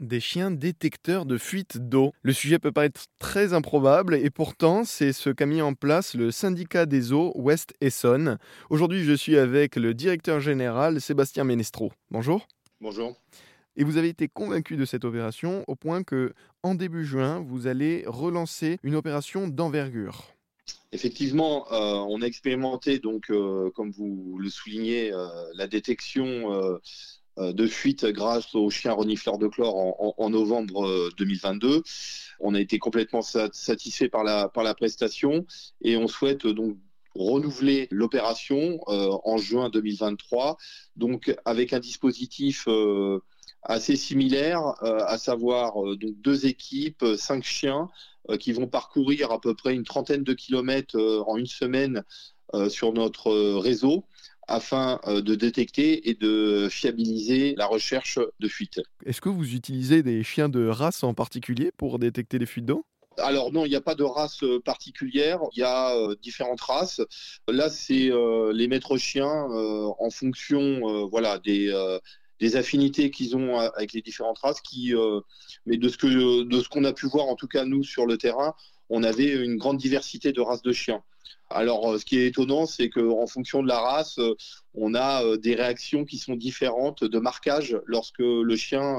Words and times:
des 0.00 0.20
chiens 0.20 0.50
détecteurs 0.50 1.26
de 1.26 1.38
fuite 1.38 1.78
d'eau. 1.78 2.12
Le 2.22 2.32
sujet 2.32 2.58
peut 2.58 2.72
paraître 2.72 3.06
très 3.18 3.52
improbable 3.52 4.14
et 4.14 4.30
pourtant 4.30 4.84
c'est 4.84 5.12
ce 5.12 5.30
qu'a 5.30 5.46
mis 5.46 5.62
en 5.62 5.74
place 5.74 6.14
le 6.14 6.30
syndicat 6.30 6.86
des 6.86 7.12
eaux 7.12 7.32
Ouest 7.34 7.74
Essonne. 7.80 8.38
Aujourd'hui 8.70 9.04
je 9.04 9.12
suis 9.12 9.38
avec 9.38 9.76
le 9.76 9.94
directeur 9.94 10.40
général 10.40 11.00
Sébastien 11.00 11.44
Ménestro. 11.44 11.92
Bonjour. 12.10 12.46
Bonjour. 12.80 13.16
Et 13.76 13.84
vous 13.84 13.96
avez 13.96 14.08
été 14.08 14.28
convaincu 14.28 14.76
de 14.76 14.84
cette 14.84 15.04
opération 15.04 15.64
au 15.68 15.76
point 15.76 16.02
que 16.02 16.32
en 16.62 16.74
début 16.74 17.04
juin 17.04 17.44
vous 17.46 17.66
allez 17.66 18.04
relancer 18.06 18.78
une 18.82 18.94
opération 18.94 19.48
d'envergure. 19.48 20.34
Effectivement, 20.92 21.70
euh, 21.72 21.96
on 22.08 22.22
a 22.22 22.24
expérimenté, 22.24 22.98
donc, 22.98 23.30
euh, 23.30 23.70
comme 23.74 23.90
vous 23.90 24.38
le 24.38 24.48
soulignez, 24.48 25.12
euh, 25.12 25.28
la 25.54 25.66
détection 25.66 26.78
de 27.38 27.66
fuite 27.66 28.04
grâce 28.06 28.54
aux 28.54 28.70
chiens 28.70 28.92
renifleurs 28.92 29.38
de 29.38 29.46
chlore 29.46 29.76
en, 30.20 30.30
novembre 30.30 31.10
2022. 31.16 31.82
On 32.40 32.54
a 32.54 32.60
été 32.60 32.78
complètement 32.78 33.22
satisfait 33.22 34.08
par 34.08 34.24
la, 34.24 34.48
par 34.48 34.64
la 34.64 34.74
prestation 34.74 35.46
et 35.80 35.96
on 35.96 36.08
souhaite 36.08 36.46
donc 36.46 36.76
renouveler 37.14 37.88
l'opération 37.90 38.80
en 38.86 39.36
juin 39.38 39.70
2023, 39.70 40.56
donc 40.96 41.34
avec 41.44 41.72
un 41.72 41.80
dispositif 41.80 42.68
assez 43.62 43.96
similaire, 43.96 44.60
à 44.82 45.18
savoir 45.18 45.74
donc 45.96 46.20
deux 46.20 46.46
équipes, 46.46 47.04
cinq 47.16 47.44
chiens 47.44 47.88
euh, 48.30 48.36
qui 48.36 48.52
vont 48.52 48.66
parcourir 48.66 49.32
à 49.32 49.40
peu 49.40 49.54
près 49.54 49.74
une 49.74 49.84
trentaine 49.84 50.22
de 50.22 50.34
kilomètres 50.34 50.98
euh, 50.98 51.22
en 51.26 51.38
une 51.38 51.46
semaine 51.46 52.04
euh, 52.54 52.68
sur 52.68 52.92
notre 52.92 53.30
réseau 53.58 54.04
afin 54.48 55.00
de 55.06 55.34
détecter 55.34 56.08
et 56.08 56.14
de 56.14 56.68
fiabiliser 56.70 57.54
la 57.56 57.66
recherche 57.66 58.18
de 58.40 58.48
fuite. 58.48 58.80
Est-ce 59.06 59.20
que 59.20 59.28
vous 59.28 59.54
utilisez 59.54 60.02
des 60.02 60.22
chiens 60.22 60.48
de 60.48 60.66
race 60.66 61.04
en 61.04 61.14
particulier 61.14 61.70
pour 61.76 61.98
détecter 61.98 62.38
les 62.38 62.46
fuites 62.46 62.66
d'eau? 62.66 62.84
Alors 63.18 63.52
non, 63.52 63.64
il 63.66 63.70
n'y 63.70 63.76
a 63.76 63.80
pas 63.80 63.94
de 63.94 64.04
race 64.04 64.44
particulière, 64.64 65.40
il 65.52 65.60
y 65.60 65.64
a 65.64 65.94
différentes 66.22 66.60
races. 66.60 67.00
Là, 67.48 67.68
c'est 67.68 68.10
les 68.52 68.68
maîtres 68.68 68.96
chiens 68.96 69.46
en 69.98 70.10
fonction 70.10 71.08
voilà, 71.08 71.38
des, 71.38 71.72
des 72.40 72.56
affinités 72.56 73.10
qu'ils 73.10 73.36
ont 73.36 73.58
avec 73.58 73.92
les 73.92 74.02
différentes 74.02 74.38
races, 74.38 74.60
qui, 74.60 74.94
euh, 74.94 75.20
mais 75.66 75.76
de 75.76 75.88
ce 75.88 75.96
que 75.96 76.42
de 76.42 76.60
ce 76.60 76.68
qu'on 76.68 76.84
a 76.84 76.92
pu 76.92 77.06
voir 77.06 77.26
en 77.26 77.34
tout 77.36 77.48
cas 77.48 77.64
nous 77.64 77.82
sur 77.82 78.06
le 78.06 78.16
terrain, 78.16 78.54
on 78.90 79.02
avait 79.02 79.30
une 79.30 79.56
grande 79.56 79.78
diversité 79.78 80.32
de 80.32 80.40
races 80.40 80.62
de 80.62 80.72
chiens. 80.72 81.02
Alors, 81.50 81.90
euh, 81.90 81.98
ce 81.98 82.04
qui 82.04 82.18
est 82.18 82.26
étonnant, 82.26 82.66
c'est 82.66 82.90
qu'en 82.90 83.26
fonction 83.26 83.62
de 83.62 83.68
la 83.68 83.80
race, 83.80 84.18
euh, 84.18 84.34
on 84.74 84.94
a 84.94 85.36
des 85.38 85.54
réactions 85.54 86.04
qui 86.04 86.18
sont 86.18 86.36
différentes 86.36 87.04
de 87.04 87.18
marquage 87.18 87.78
lorsque 87.86 88.18
le 88.20 88.56
chien 88.56 88.98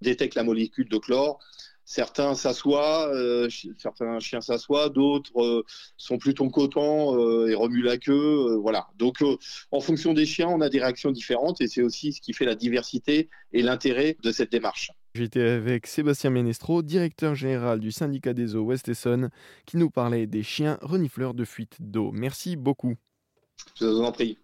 détecte 0.00 0.34
la 0.34 0.44
molécule 0.44 0.88
de 0.88 0.96
chlore 0.96 1.38
certains 1.84 2.34
s'assoient, 2.34 3.08
euh, 3.14 3.48
certains 3.78 4.18
chiens 4.20 4.40
s'assoient, 4.40 4.88
d'autres 4.88 5.38
euh, 5.40 5.64
sont 5.96 6.18
plutôt 6.18 6.46
euh, 6.46 7.48
et 7.48 7.54
remuent 7.54 7.82
la 7.82 7.98
queue. 7.98 8.56
voilà. 8.56 8.88
Donc, 8.96 9.22
en 9.70 9.80
fonction 9.80 10.14
des 10.14 10.26
chiens, 10.26 10.48
on 10.48 10.60
a 10.60 10.68
des 10.68 10.80
réactions 10.80 11.10
différentes 11.10 11.60
et 11.60 11.68
c'est 11.68 11.82
aussi 11.82 12.12
ce 12.12 12.20
qui 12.20 12.32
fait 12.32 12.44
la 12.44 12.54
diversité 12.54 13.28
et 13.52 13.62
l'intérêt 13.62 14.16
de 14.22 14.32
cette 14.32 14.50
démarche. 14.50 14.90
J'étais 15.14 15.42
avec 15.42 15.86
Sébastien 15.86 16.30
Ménestro, 16.30 16.82
directeur 16.82 17.34
général 17.34 17.80
du 17.80 17.92
syndicat 17.92 18.32
des 18.32 18.56
eaux 18.56 18.62
West 18.62 18.88
Essonne, 18.88 19.28
qui 19.66 19.76
nous 19.76 19.90
parlait 19.90 20.26
des 20.26 20.42
chiens 20.42 20.78
renifleurs 20.80 21.34
de 21.34 21.44
fuite 21.44 21.76
d'eau. 21.80 22.12
Merci 22.12 22.56
beaucoup. 22.56 22.94
Je 23.78 23.84
vous 23.84 24.00
en 24.00 24.10
prie. 24.10 24.38